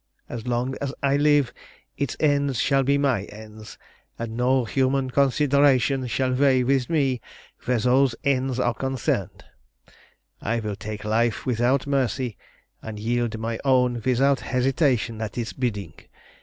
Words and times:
As 0.27 0.47
long 0.47 0.73
as 0.81 0.91
I 1.03 1.15
live 1.15 1.53
its 1.95 2.17
ends 2.19 2.59
shall 2.59 2.81
be 2.81 2.97
my 2.97 3.25
ends, 3.25 3.77
and 4.17 4.35
no 4.35 4.65
human 4.65 5.11
considerations 5.11 6.09
shall 6.09 6.33
weigh 6.33 6.63
with 6.63 6.89
me 6.89 7.21
where 7.65 7.77
those 7.77 8.15
ends 8.23 8.59
are 8.59 8.73
concerned. 8.73 9.45
I 10.41 10.59
will 10.59 10.75
take 10.75 11.05
life 11.05 11.45
without 11.45 11.85
mercy, 11.85 12.35
and 12.81 12.97
yield 12.99 13.37
my 13.37 13.59
own 13.63 14.01
without 14.03 14.39
hesitation 14.39 15.21
at 15.21 15.37
its 15.37 15.53
bidding. 15.53 15.93